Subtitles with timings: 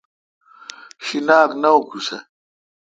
[1.05, 2.17] شیناک نہ اکوسہ۔